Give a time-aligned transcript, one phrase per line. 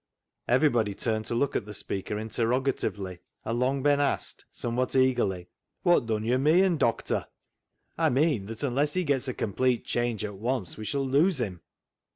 [0.47, 5.47] Everybody turned to look at the speaker interrogatively, and Long Ben asked somewhat eagerly
[5.83, 7.27] —"Wot dun yo' meean, doctor?""
[7.99, 11.61] I mean that unless he gets a complete change at once we shall lose him."